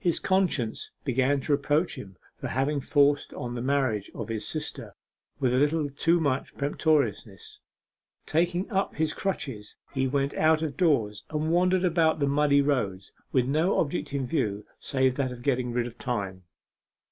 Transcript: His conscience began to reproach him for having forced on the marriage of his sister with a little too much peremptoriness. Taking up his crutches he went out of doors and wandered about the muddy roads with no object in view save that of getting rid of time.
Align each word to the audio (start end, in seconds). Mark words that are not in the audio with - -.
His 0.00 0.18
conscience 0.18 0.90
began 1.04 1.40
to 1.42 1.52
reproach 1.52 1.94
him 1.96 2.16
for 2.36 2.48
having 2.48 2.80
forced 2.80 3.32
on 3.34 3.54
the 3.54 3.62
marriage 3.62 4.10
of 4.12 4.26
his 4.28 4.44
sister 4.44 4.92
with 5.38 5.54
a 5.54 5.56
little 5.56 5.88
too 5.88 6.18
much 6.18 6.56
peremptoriness. 6.56 7.60
Taking 8.26 8.68
up 8.72 8.96
his 8.96 9.12
crutches 9.14 9.76
he 9.94 10.08
went 10.08 10.34
out 10.34 10.62
of 10.62 10.76
doors 10.76 11.22
and 11.30 11.52
wandered 11.52 11.84
about 11.84 12.18
the 12.18 12.26
muddy 12.26 12.60
roads 12.60 13.12
with 13.30 13.46
no 13.46 13.78
object 13.78 14.12
in 14.12 14.26
view 14.26 14.66
save 14.80 15.14
that 15.14 15.30
of 15.30 15.42
getting 15.42 15.72
rid 15.72 15.86
of 15.86 15.96
time. 15.96 16.42